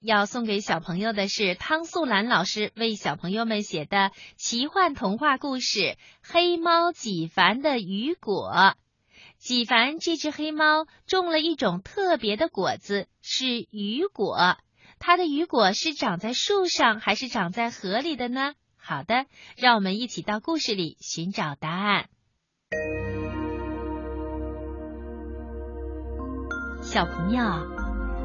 [0.00, 5.78] 要送给小朋友的是汤素兰老师为小朋友们写的奇幻童话故事
[6.22, 8.50] 《黑猫几凡的雨果》。
[9.36, 14.56] 几凡这只黑猫种了一种特别的果子，是雨果。
[14.98, 18.54] 它的雨果是长在树上还是长在河里的呢？
[18.78, 19.26] 好的，
[19.58, 22.08] 让我们一起到故事里寻找答案。
[26.80, 27.44] 小朋友，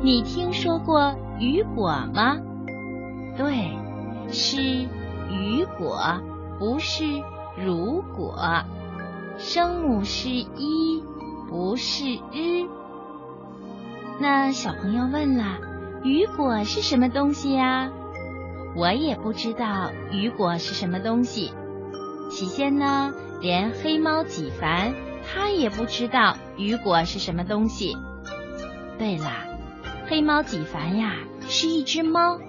[0.03, 2.37] 你听说过雨果吗？
[3.37, 3.77] 对，
[4.29, 4.61] 是
[5.29, 6.21] 雨果，
[6.57, 7.03] 不是
[7.57, 8.63] 如果。
[9.37, 11.03] 声母是一，
[11.49, 12.69] 不是日。
[14.17, 15.57] 那小朋友问了，
[16.05, 17.91] 雨果是什么东西呀？
[18.77, 21.51] 我也不知道雨果是什么东西。
[22.29, 24.93] 起先呢，连黑猫几凡
[25.27, 27.97] 他也不知道雨果是什么东西。
[28.97, 29.29] 对了，
[30.07, 31.15] 黑猫几凡呀，
[31.47, 32.39] 是一只猫，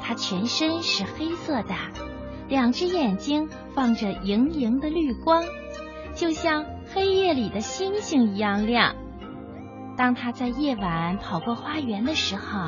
[0.00, 1.74] 它全身是黑色的，
[2.48, 5.44] 两只眼睛放着莹莹的绿光，
[6.14, 8.94] 就像黑夜里的星星一样亮。
[9.96, 12.60] 当它在夜晚跑过花园的时候，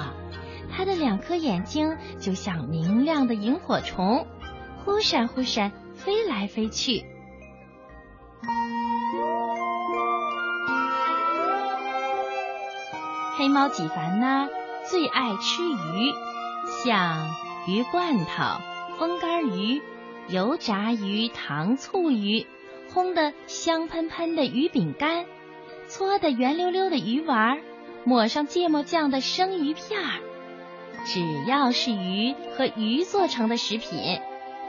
[0.70, 4.26] 它的两颗眼睛就像明亮的萤火虫，
[4.84, 7.04] 忽闪忽闪飞来飞去。
[13.52, 14.48] 猫几凡呢，
[14.90, 16.14] 最爱吃鱼，
[16.82, 17.28] 像
[17.68, 18.60] 鱼罐头、
[18.98, 19.82] 风干鱼、
[20.28, 22.46] 油炸鱼、糖醋鱼、
[22.94, 25.26] 烘的香喷喷的鱼饼干、
[25.86, 27.60] 搓的圆溜溜的鱼丸、
[28.04, 30.20] 抹上芥末酱的生鱼片儿。
[31.04, 34.18] 只要是鱼和鱼做成的食品，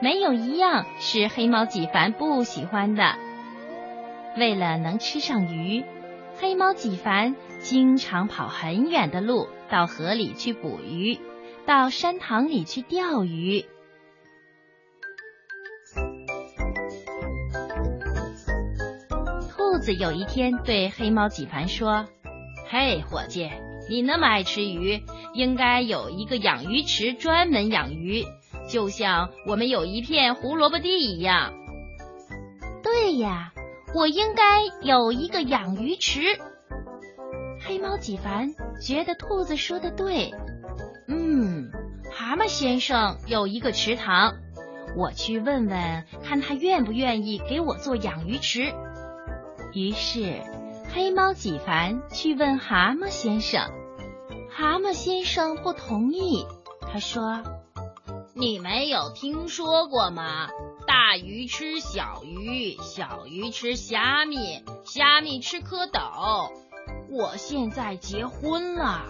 [0.02, 3.16] 没有一样是黑猫几凡不喜欢的。
[4.38, 5.86] 为了能吃上鱼。
[6.42, 11.18] 黑猫几凡经常跑很远的路，到河里去捕鱼，
[11.66, 13.66] 到山塘里去钓鱼。
[19.50, 22.06] 兔子有一天对黑猫几凡说
[22.70, 23.50] ：“嘿，伙计，
[23.90, 25.02] 你那么爱吃鱼，
[25.34, 28.26] 应该有一个养鱼池专门养鱼，
[28.68, 31.54] 就像我们有一片胡萝卜地一样。”
[32.84, 33.52] 对呀。
[33.96, 36.20] 我应该有一个养鱼池。
[37.66, 40.32] 黑猫几凡觉得兔子说的对。
[41.08, 41.72] 嗯，
[42.12, 44.36] 蛤蟆先生有一个池塘，
[44.98, 48.74] 我去问问看他愿不愿意给我做养鱼池。
[49.74, 50.42] 于是
[50.94, 53.72] 黑猫几凡去问蛤蟆先生，
[54.52, 56.46] 蛤蟆先生不同意。
[56.92, 57.42] 他说
[58.36, 60.50] ：“你没有听说过吗？”
[60.86, 66.52] 大鱼吃小鱼，小鱼吃虾米，虾米吃蝌蚪。
[67.16, 69.06] 我现在结婚了，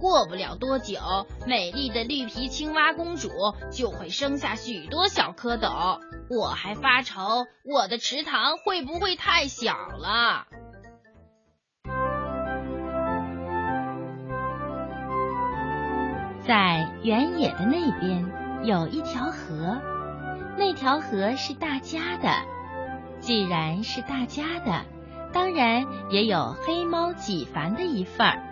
[0.00, 1.00] 过不了多久，
[1.44, 3.30] 美丽的绿皮青蛙公主
[3.72, 5.98] 就会生下许多小蝌蚪。
[6.30, 10.46] 我还发愁我的池塘会不会太小了。
[16.46, 19.80] 在原野的那边有一条河。
[20.56, 22.28] 那条河是大家的，
[23.20, 24.84] 既然是大家的，
[25.32, 28.42] 当然也有黑猫几凡的一份儿。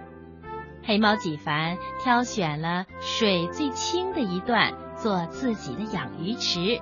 [0.84, 6.80] 黑猫几凡挑选了水最清的一段做自己的养鱼池，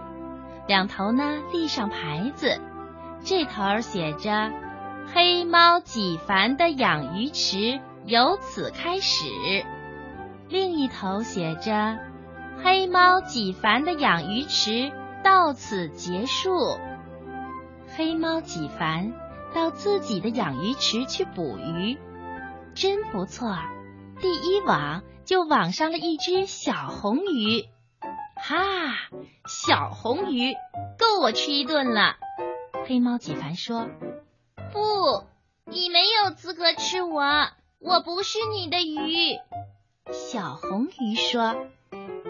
[0.66, 2.60] 两头呢立上牌子，
[3.22, 4.50] 这头写着
[5.14, 9.24] “黑猫几凡的养鱼池由此开始”，
[10.50, 11.98] 另一头写着
[12.62, 14.92] “黑猫几凡的养鱼池”。
[15.24, 16.78] 到此结束。
[17.96, 19.10] 黑猫几凡
[19.54, 21.96] 到自己的养鱼池去捕鱼，
[22.74, 23.56] 真不错。
[24.20, 27.64] 第一网就网上了一只小红鱼，
[28.34, 28.58] 哈，
[29.46, 30.54] 小红鱼
[30.98, 32.16] 够我吃一顿了。
[32.86, 33.88] 黑猫几凡说
[34.72, 35.24] ：“不，
[35.64, 37.22] 你没有资格吃我，
[37.78, 39.38] 我不是你的鱼。”
[40.12, 41.56] 小红鱼说：“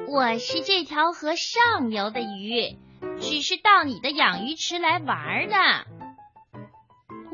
[0.08, 2.76] 我是这条河上游的鱼。”
[3.20, 5.54] 只是到你的养鱼池来玩的，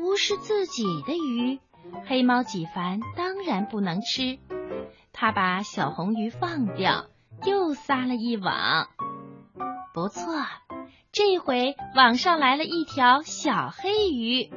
[0.01, 1.59] 不是自己的鱼。
[2.07, 4.39] 黑猫几凡当然不能吃，
[5.13, 7.05] 他把小红鱼放掉，
[7.45, 8.87] 又撒了一网。
[9.93, 10.33] 不错，
[11.11, 14.51] 这回网上来了一条小黑鱼。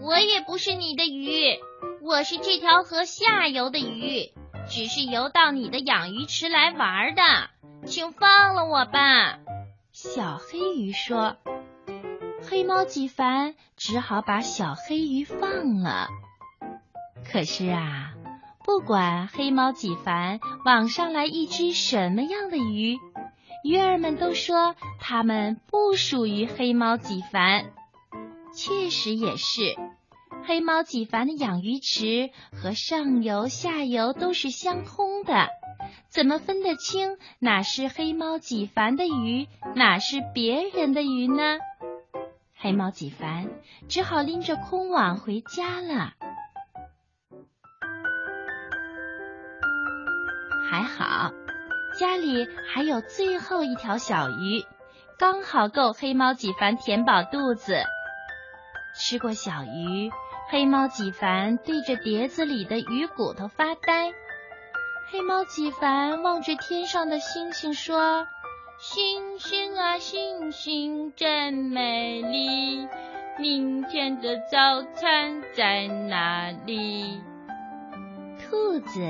[0.00, 1.58] 我也不是你的鱼，
[2.00, 4.30] 我是这条河下游的鱼，
[4.68, 7.22] 只是游到你的养鱼池来玩的，
[7.86, 9.40] 请放了我吧。
[9.90, 11.38] 小黑鱼说
[12.48, 16.08] ：“黑猫几凡只好把小黑鱼放了。
[17.30, 18.12] 可是啊，
[18.64, 22.98] 不管黑猫几凡网上来一只什么样的鱼，
[23.64, 27.72] 鱼儿们都说它们不属于黑猫几凡。
[28.54, 29.74] 确实也是，
[30.46, 35.48] 黑猫几凡的养鱼池和上游、下游都是相通的，
[36.08, 41.58] 怎么分得清哪是黑猫几凡的鱼，哪是别人的鱼呢？
[42.64, 43.50] 黑猫几凡
[43.90, 46.14] 只好拎着空网回家了。
[50.70, 51.30] 还好，
[52.00, 54.64] 家里还有最后一条小鱼，
[55.18, 57.82] 刚好够黑猫几凡填饱肚子。
[58.94, 60.10] 吃过小鱼，
[60.48, 64.10] 黑猫几凡对着碟子里的鱼骨头发呆。
[65.10, 68.26] 黑猫几凡望着天上的星星说
[68.86, 72.86] ：“星星啊星星真美丽，
[73.38, 77.18] 明天的早餐在哪里？”
[78.38, 79.00] 兔子。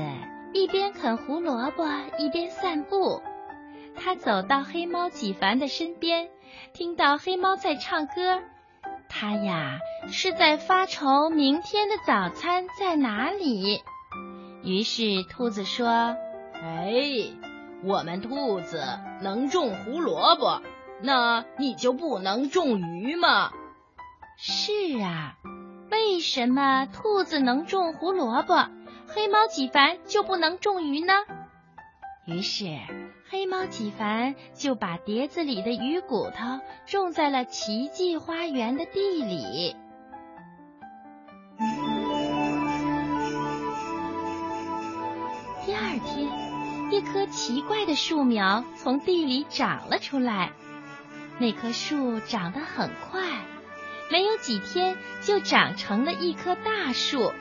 [0.52, 1.84] 一边啃胡萝卜，
[2.20, 3.20] 一边散步。
[3.96, 6.28] 它走到黑猫几凡的身边，
[6.72, 8.40] 听到黑猫在唱歌。
[9.08, 13.82] 它呀是在发愁明天的早餐在哪里。
[14.62, 15.88] 于是兔子说
[16.62, 16.92] ：“哎，
[17.86, 18.82] 我们兔子
[19.20, 20.62] 能种胡萝卜，
[21.02, 23.50] 那你就不能种鱼吗？”
[24.36, 24.72] 是
[25.02, 25.36] 啊，
[25.90, 28.68] 为什么兔子能种胡萝卜？
[29.06, 31.12] 黑猫几凡就不能种鱼呢？
[32.26, 32.64] 于是
[33.28, 39.76] 黑猫几凡就把碟子里的鱼骨头种在了奇迹花园的地里。
[46.90, 50.52] 一棵奇怪的树苗从地里长了出来。
[51.38, 53.22] 那棵树长得很快，
[54.10, 57.32] 没有几天就长成了一棵大树。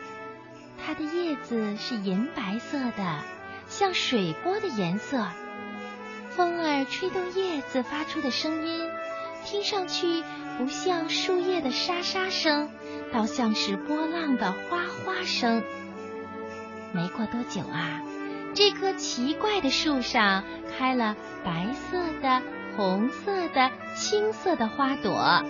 [0.86, 3.20] 它的叶子是银白色的，
[3.68, 5.28] 像水波的颜色。
[6.32, 8.90] 风儿吹动叶子发出的声音，
[9.46, 10.24] 听上去
[10.58, 12.72] 不像树叶的沙沙声，
[13.12, 15.64] 倒像是波浪的哗哗声。
[16.92, 18.02] 没过多久啊，
[18.56, 20.44] 这棵奇怪的树上
[20.78, 22.42] 开了白色的、
[22.78, 25.44] 红色的、青色的花朵，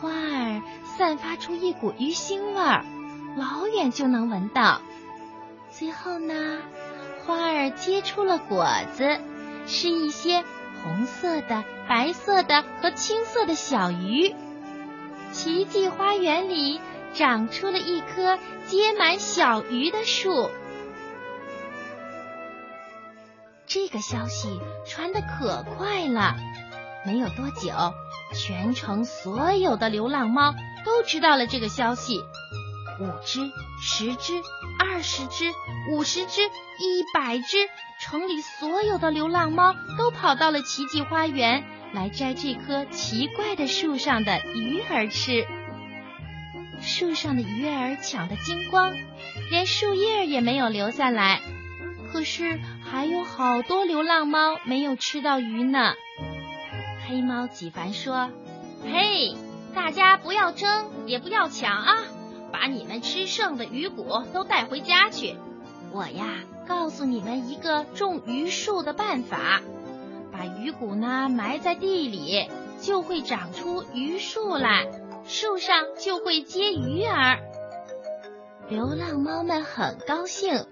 [0.00, 0.62] 花儿
[0.96, 2.84] 散发出一股鱼腥味儿。
[3.36, 4.80] 老远就能闻到。
[5.70, 6.58] 最后呢，
[7.24, 9.18] 花儿结出了果子，
[9.66, 10.44] 是一些
[10.82, 14.34] 红色的、白色的和青色的小鱼。
[15.32, 16.80] 奇迹花园里
[17.12, 20.50] 长出了一棵结满小鱼的树。
[23.74, 26.36] 这个消息传的可快了，
[27.04, 27.72] 没有多久，
[28.32, 30.54] 全城所有的流浪猫
[30.84, 32.20] 都知道了这个消息。
[33.00, 33.40] 五只、
[33.82, 34.32] 十只、
[34.78, 35.50] 二十只、
[35.90, 37.68] 五十只、一百只，
[38.00, 45.48] 城里所有的流浪猫都跑到了奇迹花园来摘这棵奇怪的树上的鱼儿吃。
[46.80, 48.92] 树上的鱼儿抢得精光，
[49.50, 51.40] 连树叶也没有留下来。
[52.12, 52.60] 可是
[52.94, 55.94] 还有好多流浪猫没有吃到鱼呢。
[57.08, 58.30] 黑猫几凡说
[58.86, 59.34] ：“嘿，
[59.74, 61.96] 大家不要争，也不要抢啊！”
[62.52, 65.34] 把你们吃剩的鱼骨都带回家去。
[65.90, 69.60] 我呀，告诉你们一个种榆树的办法：
[70.30, 72.48] 把鱼骨呢埋在地里，
[72.80, 74.86] 就会长出榆树来，
[75.26, 77.40] 树上就会结鱼儿。
[78.70, 80.66] 流浪猫们很高兴，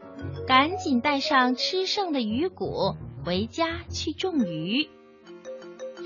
[0.46, 4.88] 赶紧带上吃剩的鱼骨回家去种鱼。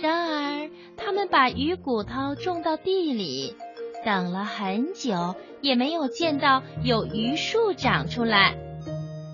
[0.03, 3.57] 然而，他们把鱼骨头种到地里。
[4.05, 8.57] 等了很久，也没有见到有榆树长出来。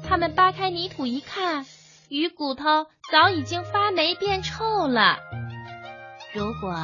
[0.07, 1.67] 他们扒开泥土一看，
[2.09, 5.19] 鱼骨头早已经发霉变臭了。
[6.33, 6.75] 如果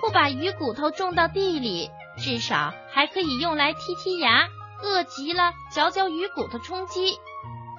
[0.00, 4.48] 不把鱼骨头种到地里，至少还可以用来剔剔牙，
[4.82, 7.18] 饿极了嚼嚼鱼骨头充饥。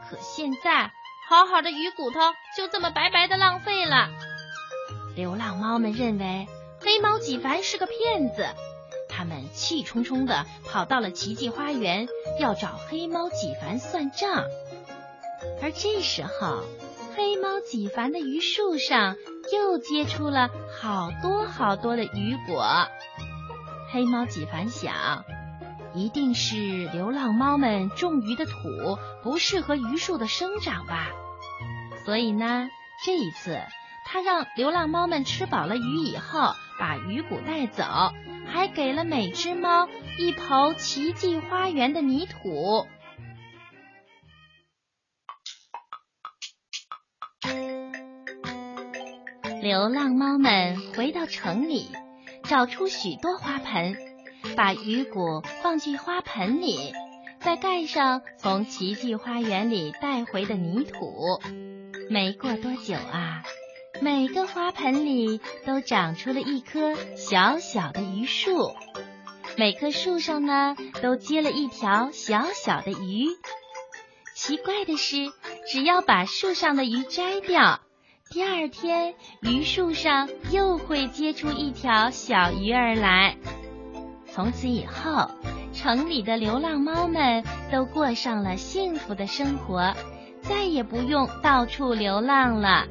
[0.10, 0.92] 可现在，
[1.28, 2.20] 好好的鱼骨头
[2.56, 4.10] 就这么白白的浪费了。
[5.16, 6.48] 流浪猫们认为
[6.80, 8.46] 黑猫几凡是个骗子。
[9.10, 12.08] 他们气冲冲的跑到了奇迹花园，
[12.40, 14.44] 要找黑猫几凡算账。
[15.62, 16.64] 而这时候，
[17.16, 19.16] 黑猫几凡的榆树上
[19.52, 20.50] 又结出了
[20.80, 22.88] 好多好多的雨果。
[23.92, 25.26] 黑猫几凡想，
[25.98, 28.52] 一定是流浪猫们种鱼的土
[29.24, 31.10] 不适合榆树的生长吧。
[32.06, 32.70] 所以呢，
[33.04, 33.60] 这一次
[34.06, 37.84] 他让流浪猫们吃饱了鱼以后，把鱼骨带走，
[38.48, 39.90] 还给了每只猫
[40.20, 42.86] 一头奇迹花园的泥土。
[49.62, 51.90] 流浪猫们回到城里，
[52.44, 53.98] 找出许多花盆
[54.58, 56.92] 把鱼骨放进花盆里，
[57.40, 61.40] 再盖上从奇迹花园里带回的泥土。
[62.10, 63.44] 没过多久啊，
[64.02, 68.72] 每个花盆里都长出了一棵小小的榆树，
[69.58, 73.28] 每棵树上呢都结了一条小小的鱼。
[74.36, 75.18] 奇怪的是，
[75.72, 77.80] 只要把树上的鱼摘掉，
[78.32, 83.38] 第二天榆树上又会结出一条小鱼儿来。
[84.38, 85.32] 从此以后，
[85.74, 89.96] 城里的流浪猫们都过上了幸福的生活，
[90.42, 92.86] 再也不用到处流浪了。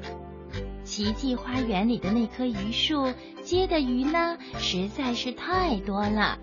[0.82, 3.12] 奇迹花园里的那棵榆树
[3.44, 6.36] 结的鱼呢，实在是太多了，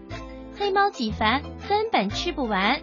[0.57, 2.79] 黑猫几凡根本吃不完。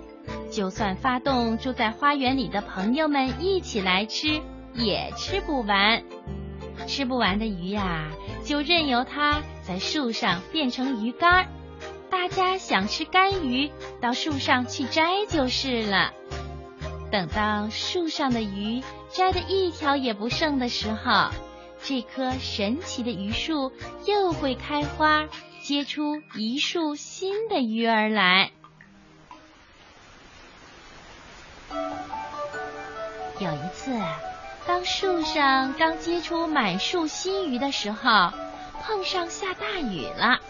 [0.51, 4.43] 就算发动住在花园里的朋友们一起来吃，
[4.75, 6.03] 也吃不完。
[6.87, 8.11] 吃不完的鱼呀，
[8.45, 11.49] 就任由它在树上变成鱼干。
[12.11, 16.13] 大家想吃干鱼，到树上去摘就是了。
[17.11, 21.31] 等到树上的鱼摘的一条也不剩的时候，
[21.83, 23.73] 这棵神奇的榆树
[24.07, 25.29] 又会开花，
[25.63, 28.51] 结出一树新的鱼儿来。
[33.39, 33.99] 有一次，
[34.67, 38.31] 当树上刚结出满树新鱼的时候，
[38.83, 40.41] 碰上下大雨了，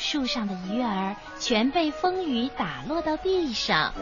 [0.00, 3.92] 树上的鱼儿全被风雨打落到地上，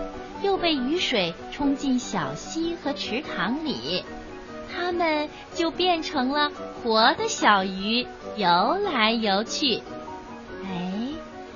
[0.44, 4.04] 又被雨水冲进小溪和池塘里，
[4.72, 9.82] 它们就变成了活的小鱼，游来游去。
[10.64, 11.08] 哎，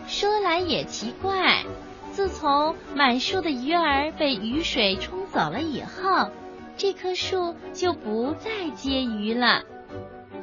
[0.09, 1.63] 说来也奇怪，
[2.11, 6.31] 自从满树的鱼儿被雨水冲走了以后。
[6.77, 9.63] 这棵树就不再结鱼了。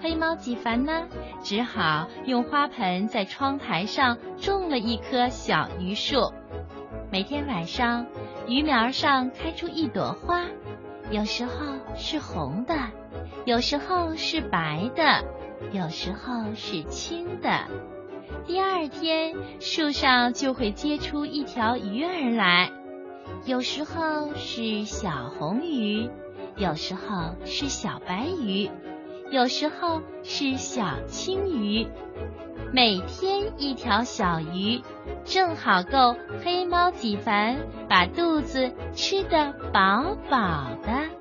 [0.02, 1.08] 黑猫几凡呢，
[1.44, 6.32] 只好用花盆在窗台上种了一棵小榆树。
[7.12, 8.06] 每天晚上，
[8.48, 10.46] 榆苗上开出一朵花，
[11.12, 11.52] 有时候
[11.96, 12.76] 是红的，
[13.46, 15.26] 有时候是白的，
[15.74, 17.68] 有时候是青的。
[18.46, 22.72] 第二天，树上就会结出一条鱼儿来。
[23.46, 26.10] 有时候是小红鱼，
[26.56, 28.70] 有时候是小白鱼，
[29.32, 31.88] 有时候是小青鱼。
[32.72, 34.82] 每天一条小鱼，
[35.24, 37.58] 正好够黑猫几凡
[37.88, 41.19] 把肚子吃得饱饱的。